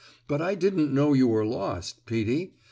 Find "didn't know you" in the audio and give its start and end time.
0.55-1.27